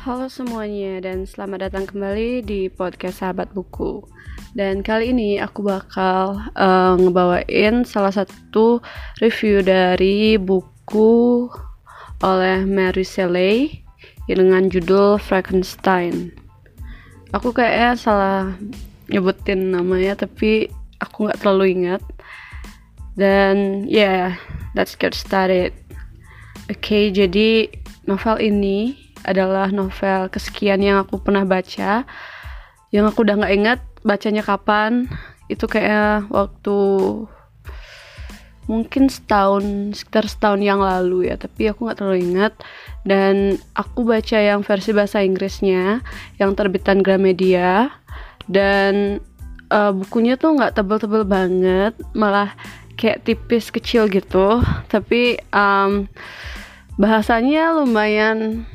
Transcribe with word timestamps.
Halo 0.00 0.32
semuanya 0.32 1.04
dan 1.04 1.28
selamat 1.28 1.68
datang 1.68 1.84
kembali 1.84 2.40
di 2.40 2.72
podcast 2.72 3.20
Sahabat 3.20 3.52
Buku. 3.52 4.00
Dan 4.56 4.80
kali 4.80 5.12
ini 5.12 5.36
aku 5.36 5.60
bakal 5.60 6.40
uh, 6.56 6.96
ngebawain 6.96 7.84
salah 7.84 8.08
satu 8.08 8.80
review 9.20 9.60
dari 9.60 10.40
buku 10.40 11.52
oleh 12.24 12.64
Mary 12.64 13.04
Shelley 13.04 13.84
dengan 14.24 14.72
judul 14.72 15.20
Frankenstein. 15.20 16.32
Aku 17.36 17.52
kayaknya 17.52 17.92
salah 18.00 18.56
nyebutin 19.12 19.68
namanya 19.68 20.24
tapi 20.24 20.72
aku 20.96 21.28
nggak 21.28 21.44
terlalu 21.44 21.76
ingat. 21.76 22.00
Dan 23.20 23.84
ya, 23.84 24.00
yeah, 24.00 24.26
let's 24.72 24.96
get 24.96 25.12
started. 25.12 25.76
Oke, 26.72 26.88
okay, 26.88 27.04
jadi 27.12 27.68
novel 28.08 28.40
ini 28.40 29.09
adalah 29.24 29.68
novel 29.68 30.28
kesekian 30.32 30.80
yang 30.80 31.00
aku 31.02 31.20
pernah 31.20 31.44
baca 31.44 32.04
yang 32.90 33.06
aku 33.06 33.22
udah 33.22 33.38
nggak 33.38 33.54
ingat 33.54 33.80
bacanya 34.02 34.42
kapan. 34.42 35.06
Itu 35.50 35.66
kayak 35.66 36.30
waktu 36.30 36.78
mungkin 38.70 39.10
setahun 39.10 39.96
sekitar 39.98 40.30
setahun 40.30 40.62
yang 40.62 40.78
lalu 40.78 41.26
ya 41.26 41.34
tapi 41.34 41.66
aku 41.70 41.86
nggak 41.86 41.98
terlalu 41.98 42.18
ingat. 42.26 42.52
Dan 43.06 43.56
aku 43.74 44.04
baca 44.04 44.38
yang 44.38 44.60
versi 44.66 44.90
bahasa 44.92 45.22
Inggrisnya 45.22 46.02
yang 46.42 46.54
terbitan 46.58 47.00
Gramedia. 47.00 47.94
Dan 48.50 49.22
uh, 49.70 49.94
bukunya 49.94 50.34
tuh 50.34 50.58
nggak 50.58 50.74
tebel-tebel 50.74 51.22
banget 51.22 51.94
malah 52.12 52.58
kayak 52.98 53.22
tipis 53.22 53.70
kecil 53.70 54.10
gitu. 54.10 54.58
Tapi 54.90 55.38
um, 55.54 56.10
bahasanya 56.98 57.78
lumayan 57.78 58.66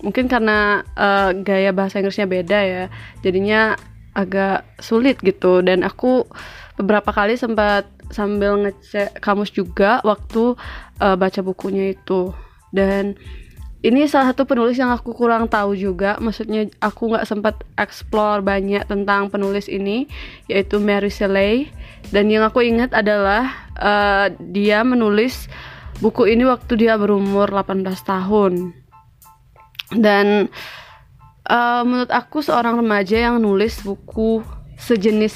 mungkin 0.00 0.26
karena 0.26 0.84
uh, 0.96 1.32
gaya 1.40 1.70
bahasa 1.72 2.00
Inggrisnya 2.00 2.28
beda 2.28 2.58
ya 2.60 2.84
jadinya 3.24 3.76
agak 4.14 4.66
sulit 4.82 5.20
gitu. 5.22 5.62
Dan 5.62 5.86
aku 5.86 6.26
beberapa 6.76 7.10
kali 7.14 7.38
sempat 7.38 7.86
sambil 8.10 8.58
ngecek 8.58 9.22
kamus 9.22 9.54
juga 9.54 10.02
waktu 10.02 10.58
uh, 10.98 11.16
baca 11.16 11.40
bukunya 11.44 11.94
itu. 11.94 12.34
Dan 12.74 13.14
ini 13.80 14.04
salah 14.04 14.36
satu 14.36 14.44
penulis 14.44 14.76
yang 14.76 14.92
aku 14.92 15.16
kurang 15.16 15.48
tahu 15.48 15.72
juga. 15.72 16.18
Maksudnya 16.20 16.68
aku 16.82 17.14
nggak 17.14 17.26
sempat 17.28 17.64
explore 17.80 18.44
banyak 18.44 18.84
tentang 18.84 19.32
penulis 19.32 19.70
ini 19.70 20.10
yaitu 20.50 20.82
Mary 20.82 21.08
Shelley. 21.08 21.70
Dan 22.10 22.28
yang 22.28 22.44
aku 22.44 22.60
ingat 22.60 22.92
adalah 22.92 23.70
uh, 23.78 24.28
dia 24.52 24.82
menulis 24.82 25.48
buku 26.00 26.32
ini 26.32 26.48
waktu 26.48 26.80
dia 26.80 26.96
berumur 26.96 27.52
18 27.52 27.84
tahun 28.04 28.79
dan 29.94 30.46
uh, 31.50 31.82
menurut 31.82 32.10
aku 32.10 32.42
seorang 32.44 32.78
remaja 32.78 33.30
yang 33.30 33.42
nulis 33.42 33.82
buku 33.82 34.42
sejenis 34.78 35.34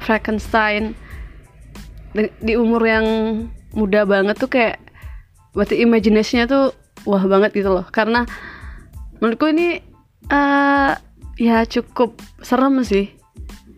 Frankenstein 0.00 0.94
di, 2.12 2.28
di 2.40 2.54
umur 2.56 2.82
yang 2.84 3.06
muda 3.76 4.08
banget 4.08 4.36
tuh 4.40 4.48
kayak 4.48 4.80
berarti 5.52 5.80
imajinasinya 5.84 6.44
tuh 6.48 6.64
wah 7.08 7.24
banget 7.24 7.56
gitu 7.56 7.72
loh. 7.72 7.84
Karena 7.88 8.24
menurutku 9.20 9.48
ini 9.52 9.80
uh, 10.32 10.92
ya 11.36 11.64
cukup 11.64 12.16
serem 12.40 12.80
sih. 12.84 13.12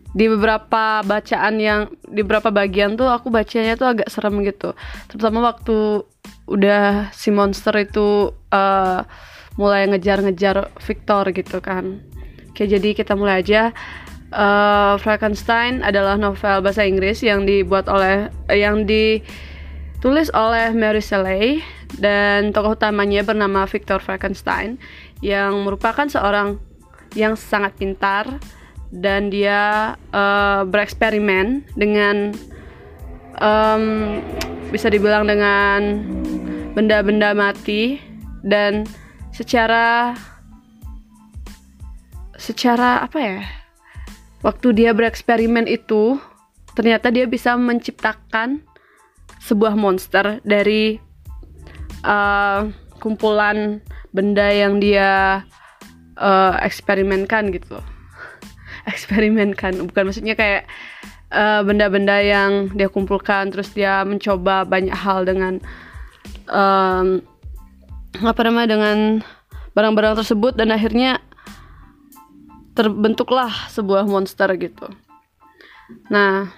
Di 0.09 0.25
beberapa 0.25 1.05
bacaan 1.05 1.61
yang 1.61 1.93
di 2.09 2.25
beberapa 2.25 2.49
bagian 2.49 2.97
tuh 2.97 3.07
aku 3.07 3.29
bacanya 3.29 3.77
tuh 3.77 3.93
agak 3.93 4.09
serem 4.09 4.41
gitu. 4.41 4.73
Terutama 5.07 5.53
waktu 5.53 6.01
udah 6.49 7.13
si 7.13 7.29
monster 7.29 7.77
itu 7.77 8.33
uh, 8.49 9.05
mulai 9.59 9.83
ngejar-ngejar 9.91 10.71
Victor 10.79 11.35
gitu 11.35 11.59
kan. 11.59 11.99
Oke, 12.47 12.63
jadi 12.63 12.95
kita 12.95 13.19
mulai 13.19 13.43
aja. 13.43 13.75
Uh, 14.29 14.95
Frankenstein 15.01 15.81
adalah 15.81 16.15
novel 16.15 16.61
bahasa 16.61 16.85
Inggris 16.85 17.19
yang 17.25 17.43
dibuat 17.49 17.89
oleh 17.89 18.29
uh, 18.47 18.55
yang 18.55 18.85
ditulis 18.85 20.29
oleh 20.37 20.69
Mary 20.71 21.01
Shelley 21.01 21.65
dan 21.97 22.53
tokoh 22.53 22.77
utamanya 22.77 23.25
bernama 23.25 23.65
Victor 23.65 23.97
Frankenstein 23.99 24.77
yang 25.25 25.65
merupakan 25.65 26.05
seorang 26.05 26.61
yang 27.17 27.33
sangat 27.33 27.73
pintar 27.81 28.37
dan 28.93 29.33
dia 29.33 29.97
uh, 30.13 30.61
bereksperimen 30.69 31.65
dengan 31.73 32.37
um, 33.41 33.83
bisa 34.69 34.93
dibilang 34.93 35.25
dengan 35.25 36.05
benda-benda 36.77 37.33
mati 37.33 37.97
dan 38.45 38.85
secara 39.39 40.11
secara 42.35 42.99
apa 43.07 43.19
ya? 43.23 43.39
Waktu 44.43 44.75
dia 44.75 44.91
bereksperimen 44.91 45.63
itu 45.63 46.19
ternyata 46.75 47.07
dia 47.11 47.23
bisa 47.23 47.55
menciptakan 47.55 48.63
sebuah 49.39 49.79
monster 49.79 50.43
dari 50.43 50.99
uh, 52.03 52.67
kumpulan 52.99 53.79
benda 54.11 54.47
yang 54.51 54.83
dia 54.83 55.43
uh, 56.19 56.53
eksperimenkan 56.59 57.55
gitu. 57.55 57.79
Eksperimenkan 58.91 59.79
bukan 59.87 60.11
maksudnya 60.11 60.35
kayak 60.35 60.67
uh, 61.31 61.63
benda-benda 61.63 62.19
uh, 62.19 62.23
yang 62.23 62.51
dia 62.75 62.91
kumpulkan 62.91 63.51
terus 63.51 63.71
dia 63.71 64.03
mencoba 64.03 64.63
banyak 64.67 64.95
hal 64.95 65.27
dengan 65.27 65.59
um, 66.47 67.23
apa 68.17 68.41
namanya 68.41 68.77
dengan 68.77 68.97
barang-barang 69.77 70.25
tersebut 70.25 70.57
dan 70.57 70.73
akhirnya 70.73 71.21
terbentuklah 72.73 73.51
sebuah 73.69 74.07
monster 74.07 74.49
gitu. 74.57 74.87
Nah, 76.09 76.49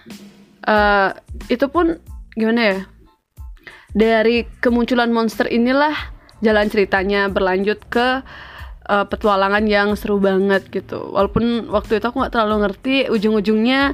uh, 0.67 1.09
itu 1.49 1.65
pun 1.67 1.97
gimana 2.37 2.61
ya? 2.61 2.79
Dari 3.91 4.47
kemunculan 4.63 5.11
monster 5.11 5.49
inilah 5.51 5.93
jalan 6.39 6.71
ceritanya 6.71 7.27
berlanjut 7.27 7.83
ke 7.91 8.23
uh, 8.87 9.05
petualangan 9.07 9.67
yang 9.67 9.93
seru 9.99 10.17
banget 10.21 10.67
gitu. 10.71 11.11
Walaupun 11.11 11.67
waktu 11.69 11.99
itu 11.99 12.05
aku 12.07 12.23
nggak 12.23 12.33
terlalu 12.33 12.69
ngerti, 12.69 12.95
ujung-ujungnya 13.11 13.93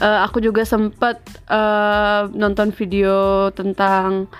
uh, 0.00 0.20
aku 0.24 0.40
juga 0.40 0.62
sempat 0.64 1.20
uh, 1.50 2.30
nonton 2.32 2.70
video 2.72 3.48
tentang 3.52 4.30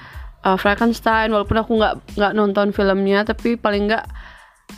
uh, 0.46 0.58
Frankenstein 0.58 1.30
walaupun 1.30 1.58
aku 1.58 1.72
nggak 1.78 1.94
nggak 2.18 2.32
nonton 2.34 2.70
filmnya 2.70 3.26
tapi 3.26 3.54
paling 3.56 3.90
nggak 3.90 4.06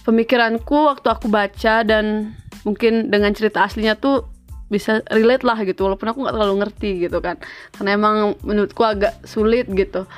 pemikiranku 0.05 0.91
waktu 0.91 1.09
aku 1.09 1.27
baca 1.31 1.85
dan 1.87 2.35
mungkin 2.65 3.13
dengan 3.13 3.33
cerita 3.37 3.65
aslinya 3.65 3.97
tuh 3.97 4.29
bisa 4.73 5.05
relate 5.13 5.45
lah 5.45 5.61
gitu 5.63 5.87
walaupun 5.87 6.09
aku 6.11 6.19
nggak 6.25 6.35
terlalu 6.35 6.55
ngerti 6.65 6.91
gitu 7.07 7.19
kan. 7.21 7.37
Karena 7.77 7.95
emang 7.95 8.17
menurutku 8.43 8.83
agak 8.83 9.15
sulit 9.29 9.69
gitu. 9.71 10.09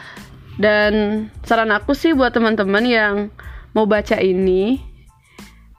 Dan 0.56 1.26
saran 1.44 1.74
aku 1.74 1.92
sih 1.92 2.16
buat 2.16 2.32
teman-teman 2.32 2.84
yang 2.88 3.14
mau 3.76 3.84
baca 3.84 4.16
ini 4.16 4.80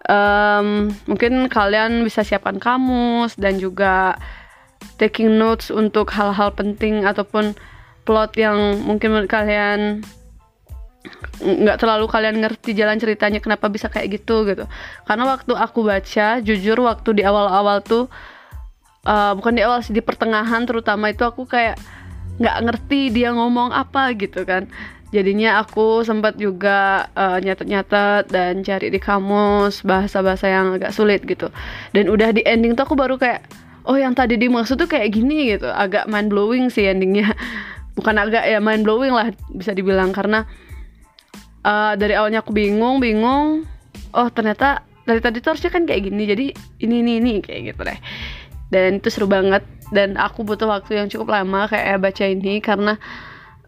um, 0.05 0.93
mungkin 1.09 1.49
kalian 1.49 2.05
bisa 2.05 2.21
siapkan 2.21 2.61
kamus 2.61 3.33
dan 3.41 3.57
juga 3.57 4.21
taking 5.01 5.33
notes 5.41 5.73
untuk 5.73 6.13
hal-hal 6.13 6.53
penting 6.53 7.05
ataupun 7.09 7.57
plot 8.07 8.39
yang 8.39 8.79
mungkin 8.87 9.11
menurut 9.11 9.27
kalian 9.27 10.01
nggak 11.37 11.77
terlalu 11.77 12.05
kalian 12.09 12.41
ngerti 12.41 12.73
jalan 12.73 12.97
ceritanya 12.97 13.39
kenapa 13.43 13.69
bisa 13.69 13.91
kayak 13.91 14.21
gitu 14.21 14.47
gitu. 14.47 14.65
Karena 15.05 15.23
waktu 15.27 15.53
aku 15.53 15.85
baca 15.85 16.41
jujur 16.41 16.77
waktu 16.81 17.09
di 17.21 17.23
awal-awal 17.27 17.83
tuh 17.83 18.09
uh, 19.05 19.31
bukan 19.37 19.53
di 19.53 19.61
awal 19.63 19.83
sih 19.85 19.93
di 19.93 20.01
pertengahan 20.01 20.65
terutama 20.65 21.13
itu 21.13 21.23
aku 21.23 21.45
kayak 21.45 21.77
nggak 22.37 22.57
ngerti 22.69 23.13
dia 23.13 23.35
ngomong 23.35 23.69
apa 23.75 24.15
gitu 24.17 24.43
kan. 24.47 24.65
Jadinya 25.07 25.63
aku 25.63 26.03
sempat 26.03 26.35
juga 26.35 27.07
uh, 27.15 27.39
nyatet-nyatet 27.39 28.27
dan 28.27 28.59
cari 28.59 28.91
di 28.91 28.99
kamus 28.99 29.79
bahasa-bahasa 29.87 30.51
yang 30.51 30.75
agak 30.75 30.91
sulit 30.91 31.23
gitu. 31.23 31.47
Dan 31.95 32.11
udah 32.11 32.35
di 32.35 32.43
ending 32.43 32.75
tuh 32.75 32.83
aku 32.83 32.99
baru 32.99 33.15
kayak 33.15 33.47
oh 33.87 33.95
yang 33.95 34.11
tadi 34.11 34.35
dimaksud 34.35 34.75
tuh 34.75 34.89
kayak 34.89 35.15
gini 35.15 35.55
gitu. 35.55 35.71
Agak 35.71 36.11
mind 36.11 36.27
blowing 36.27 36.67
sih 36.67 36.91
endingnya 36.91 37.31
bukan 37.97 38.15
agak 38.21 38.45
ya 38.45 38.61
mind 38.61 38.85
blowing 38.85 39.11
lah 39.11 39.33
bisa 39.51 39.73
dibilang. 39.73 40.13
Karena 40.13 40.45
uh, 41.65 41.97
dari 41.97 42.13
awalnya 42.13 42.45
aku 42.45 42.53
bingung 42.53 43.01
bingung. 43.01 43.65
Oh 44.13 44.29
ternyata 44.29 44.85
dari 45.03 45.19
tadi 45.19 45.41
tuh 45.41 45.55
harusnya 45.57 45.71
kan 45.73 45.83
kayak 45.89 46.07
gini 46.07 46.23
jadi 46.29 46.45
ini 46.85 46.95
ini 47.01 47.11
ini 47.19 47.33
kayak 47.41 47.73
gitu 47.73 47.81
deh. 47.81 47.99
Dan 48.69 49.01
itu 49.01 49.09
seru 49.09 49.25
banget. 49.25 49.65
Dan 49.89 50.19
aku 50.19 50.43
butuh 50.43 50.67
waktu 50.67 50.99
yang 50.99 51.07
cukup 51.07 51.31
lama 51.31 51.65
kayak 51.71 52.03
baca 52.03 52.23
ini 52.27 52.59
karena 52.59 52.99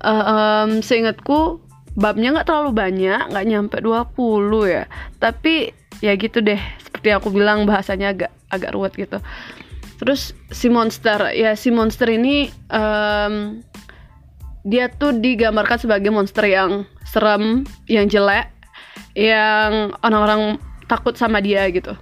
uh, 0.03 0.25
um, 0.67 0.83
seingatku 0.83 1.63
babnya 1.95 2.31
nggak 2.35 2.47
terlalu 2.47 2.71
banyak 2.75 3.31
nggak 3.31 3.45
nyampe 3.47 3.77
20 3.81 4.13
ya. 4.67 4.83
Tapi 5.17 5.73
ya 5.99 6.15
gitu 6.15 6.39
deh 6.39 6.59
seperti 6.83 7.09
aku 7.11 7.31
bilang 7.31 7.63
bahasanya 7.67 8.11
agak 8.11 8.31
agak 8.51 8.71
ruwet 8.75 8.93
gitu. 8.95 9.19
Terus 9.99 10.31
si 10.51 10.71
monster 10.71 11.31
ya 11.35 11.55
si 11.59 11.71
monster 11.71 12.07
ini 12.07 12.47
um, 12.71 13.63
dia 14.67 14.91
tuh 14.91 15.15
digambarkan 15.15 15.79
sebagai 15.79 16.11
monster 16.11 16.43
yang 16.45 16.83
serem 17.07 17.63
yang 17.87 18.05
jelek 18.11 18.51
yang 19.15 19.95
orang-orang 20.03 20.59
takut 20.89 21.15
sama 21.15 21.39
dia 21.39 21.67
gitu. 21.71 21.95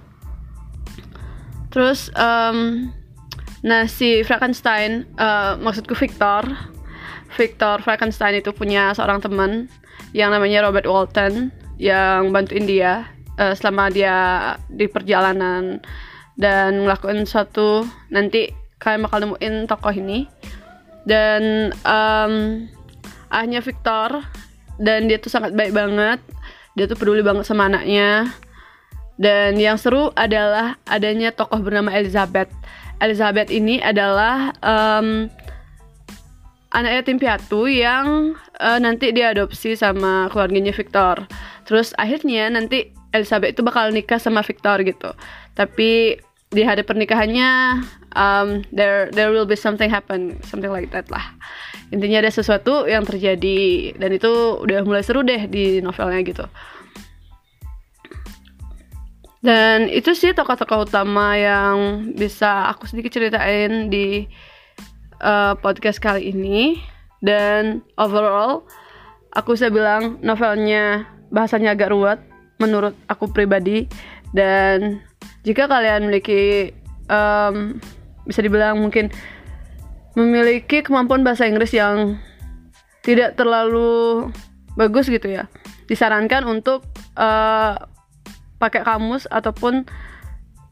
Terus 1.68 2.10
um, 2.16 2.90
nah 3.62 3.84
si 3.90 4.22
Frankenstein 4.22 5.04
uh, 5.18 5.58
maksudku 5.58 5.92
Victor 5.98 6.46
Victor 7.36 7.82
Frankenstein 7.84 8.40
itu 8.40 8.54
punya 8.54 8.94
seorang 8.96 9.20
teman 9.20 9.68
yang 10.16 10.32
namanya 10.32 10.64
Robert 10.64 10.88
Walton 10.88 11.52
yang 11.76 12.32
bantuin 12.32 12.64
dia 12.64 13.06
uh, 13.36 13.52
selama 13.52 13.92
dia 13.92 14.16
di 14.72 14.88
perjalanan 14.88 15.82
dan 16.38 16.86
ngelakuin 16.86 17.26
suatu 17.26 17.84
nanti 18.08 18.54
kalian 18.78 19.04
bakal 19.04 19.18
nemuin 19.22 19.54
tokoh 19.66 19.94
ini 19.94 20.30
dan 21.08 21.72
um, 21.88 22.64
ahnya 23.32 23.64
Victor. 23.64 24.20
Dan 24.78 25.10
dia 25.10 25.18
tuh 25.18 25.32
sangat 25.32 25.56
baik 25.56 25.74
banget. 25.74 26.22
Dia 26.78 26.86
tuh 26.86 26.94
peduli 26.94 27.24
banget 27.24 27.48
sama 27.48 27.66
anaknya. 27.66 28.30
Dan 29.18 29.58
yang 29.58 29.74
seru 29.74 30.14
adalah 30.14 30.78
adanya 30.86 31.34
tokoh 31.34 31.58
bernama 31.58 31.90
Elizabeth. 31.90 32.46
Elizabeth 33.02 33.50
ini 33.50 33.82
adalah 33.82 34.54
um, 34.62 35.26
anak 36.70 37.02
yatim 37.02 37.18
piatu 37.18 37.66
yang 37.66 38.38
uh, 38.62 38.78
nanti 38.78 39.10
diadopsi 39.10 39.74
sama 39.74 40.30
keluarganya 40.30 40.70
Victor. 40.70 41.26
Terus 41.66 41.90
akhirnya 41.98 42.46
nanti 42.52 42.94
Elizabeth 43.10 43.58
itu 43.58 43.66
bakal 43.66 43.90
nikah 43.90 44.22
sama 44.22 44.46
Victor 44.46 44.78
gitu. 44.86 45.10
Tapi 45.58 46.14
di 46.48 46.64
hari 46.64 46.80
pernikahannya 46.80 47.84
um, 48.16 48.64
there 48.72 49.12
there 49.12 49.28
will 49.28 49.44
be 49.44 49.56
something 49.56 49.92
happen 49.92 50.40
something 50.44 50.72
like 50.72 50.88
that 50.92 51.04
lah. 51.12 51.24
Intinya 51.88 52.24
ada 52.24 52.32
sesuatu 52.32 52.84
yang 52.84 53.04
terjadi 53.04 53.96
dan 53.96 54.10
itu 54.12 54.32
udah 54.60 54.84
mulai 54.84 55.04
seru 55.04 55.24
deh 55.24 55.48
di 55.48 55.80
novelnya 55.80 56.20
gitu. 56.24 56.44
Dan 59.38 59.86
itu 59.88 60.12
sih 60.18 60.34
tokoh-tokoh 60.34 60.90
utama 60.90 61.38
yang 61.38 62.10
bisa 62.12 62.68
aku 62.74 62.90
sedikit 62.90 63.14
ceritain 63.14 63.86
di 63.86 64.26
uh, 65.22 65.54
podcast 65.56 66.02
kali 66.02 66.34
ini. 66.34 66.82
Dan 67.22 67.82
overall 67.98 68.66
aku 69.34 69.54
bisa 69.54 69.70
bilang 69.70 70.18
novelnya 70.22 71.06
bahasanya 71.30 71.74
agak 71.74 71.94
ruwet 71.94 72.18
menurut 72.58 72.98
aku 73.06 73.30
pribadi. 73.30 73.86
Dan 74.34 75.00
jika 75.48 75.64
kalian 75.64 76.04
memiliki 76.04 76.76
um, 77.08 77.80
bisa 78.28 78.44
dibilang 78.44 78.76
mungkin 78.76 79.08
memiliki 80.12 80.84
kemampuan 80.84 81.24
bahasa 81.24 81.48
Inggris 81.48 81.72
yang 81.72 82.20
tidak 83.00 83.40
terlalu 83.40 84.28
bagus 84.76 85.08
gitu 85.08 85.32
ya 85.32 85.48
disarankan 85.88 86.44
untuk 86.44 86.84
uh, 87.16 87.80
pakai 88.60 88.84
kamus 88.84 89.24
ataupun 89.32 89.88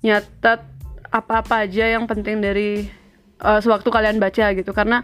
nyatet 0.05 0.61
apa-apa 1.09 1.65
aja 1.65 1.97
yang 1.97 2.05
penting 2.05 2.45
dari 2.45 2.93
uh, 3.41 3.59
sewaktu 3.63 3.89
kalian 3.89 4.21
baca 4.21 4.53
gitu. 4.53 4.71
Karena 4.77 5.01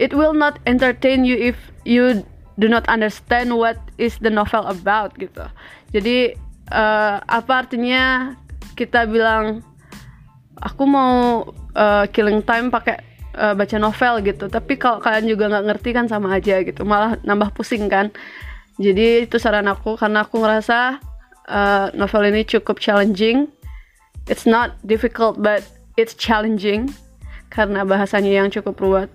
it 0.00 0.16
will 0.16 0.32
not 0.32 0.56
entertain 0.64 1.28
you 1.28 1.36
if 1.36 1.58
you 1.84 2.24
do 2.56 2.66
not 2.66 2.88
understand 2.88 3.52
what 3.52 3.76
is 4.00 4.16
the 4.24 4.32
novel 4.32 4.64
about 4.64 5.12
gitu. 5.20 5.44
Jadi 5.92 6.32
uh, 6.72 7.20
apa 7.28 7.68
artinya 7.68 8.32
kita 8.78 9.10
bilang 9.10 9.66
aku 10.62 10.86
mau 10.86 11.42
uh, 11.74 12.06
killing 12.14 12.46
time 12.46 12.70
pakai 12.70 13.02
uh, 13.34 13.54
baca 13.58 13.76
novel 13.78 14.22
gitu. 14.22 14.46
Tapi 14.46 14.78
kalau 14.78 15.02
kalian 15.02 15.26
juga 15.26 15.50
nggak 15.50 15.66
ngerti 15.66 15.90
kan 15.90 16.06
sama 16.06 16.38
aja 16.38 16.62
gitu. 16.62 16.86
Malah 16.86 17.18
nambah 17.26 17.50
pusing 17.58 17.90
kan. 17.90 18.14
Jadi 18.78 19.26
itu 19.26 19.42
saran 19.42 19.66
aku 19.66 19.98
karena 19.98 20.22
aku 20.22 20.38
ngerasa 20.38 21.02
uh, 21.50 21.86
novel 21.98 22.30
ini 22.30 22.46
cukup 22.46 22.78
challenging. 22.78 23.50
It's 24.30 24.46
not 24.46 24.78
difficult 24.86 25.42
but 25.42 25.66
it's 25.98 26.14
challenging. 26.14 26.94
Karena 27.50 27.82
bahasanya 27.82 28.44
yang 28.44 28.48
cukup 28.54 28.78
ruwet. 28.78 29.10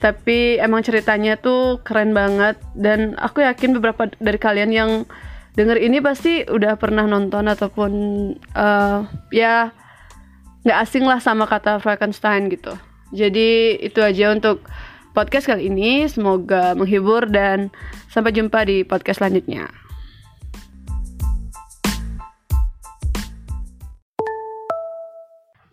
Tapi 0.00 0.60
emang 0.60 0.84
ceritanya 0.84 1.36
tuh 1.36 1.80
keren 1.84 2.16
banget. 2.16 2.56
Dan 2.72 3.16
aku 3.20 3.44
yakin 3.44 3.76
beberapa 3.76 4.08
dari 4.16 4.38
kalian 4.40 4.70
yang 4.72 4.90
denger 5.56 5.80
ini 5.80 5.98
pasti 6.04 6.44
udah 6.44 6.76
pernah 6.76 7.08
nonton 7.08 7.48
ataupun 7.48 7.92
uh, 8.52 8.98
ya 9.32 9.72
nggak 10.62 10.78
asing 10.84 11.08
lah 11.08 11.18
sama 11.18 11.48
kata 11.48 11.80
Frankenstein 11.80 12.52
gitu. 12.52 12.76
Jadi 13.14 13.80
itu 13.80 14.02
aja 14.04 14.34
untuk 14.34 14.66
podcast 15.16 15.48
kali 15.48 15.72
ini. 15.72 16.04
Semoga 16.10 16.76
menghibur 16.76 17.24
dan 17.30 17.72
sampai 18.12 18.36
jumpa 18.36 18.68
di 18.68 18.84
podcast 18.84 19.24
selanjutnya. 19.24 19.85